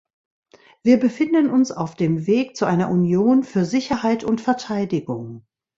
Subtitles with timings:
[0.81, 5.45] Wir befinden uns auf dem Weg zu einer Union für Sicherheit und Verteidigung.